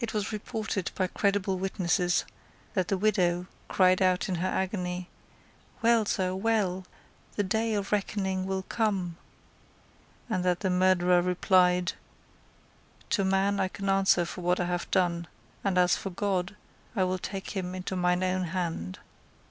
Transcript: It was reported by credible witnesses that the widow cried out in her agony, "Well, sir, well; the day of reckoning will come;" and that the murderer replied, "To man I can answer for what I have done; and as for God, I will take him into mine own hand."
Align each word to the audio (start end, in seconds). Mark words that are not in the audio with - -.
It 0.00 0.14
was 0.14 0.32
reported 0.32 0.90
by 0.94 1.08
credible 1.08 1.58
witnesses 1.58 2.24
that 2.72 2.88
the 2.88 2.96
widow 2.96 3.48
cried 3.68 4.00
out 4.00 4.30
in 4.30 4.36
her 4.36 4.48
agony, 4.48 5.10
"Well, 5.82 6.06
sir, 6.06 6.34
well; 6.34 6.86
the 7.34 7.42
day 7.42 7.74
of 7.74 7.92
reckoning 7.92 8.46
will 8.46 8.62
come;" 8.62 9.18
and 10.30 10.42
that 10.42 10.60
the 10.60 10.70
murderer 10.70 11.20
replied, 11.20 11.92
"To 13.10 13.26
man 13.26 13.60
I 13.60 13.68
can 13.68 13.90
answer 13.90 14.24
for 14.24 14.40
what 14.40 14.58
I 14.58 14.64
have 14.64 14.90
done; 14.90 15.26
and 15.62 15.76
as 15.76 15.96
for 15.98 16.08
God, 16.08 16.56
I 16.96 17.04
will 17.04 17.18
take 17.18 17.50
him 17.50 17.74
into 17.74 17.94
mine 17.94 18.24
own 18.24 18.44
hand." 18.44 19.00